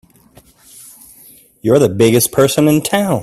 You're 1.61 1.77
the 1.77 1.87
biggest 1.87 2.31
person 2.31 2.67
in 2.67 2.81
town! 2.81 3.19